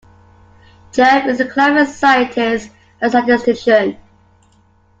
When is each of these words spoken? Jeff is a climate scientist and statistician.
Jeff 0.91 1.27
is 1.27 1.39
a 1.39 1.47
climate 1.47 1.87
scientist 1.87 2.71
and 3.01 3.11
statistician. 3.11 3.99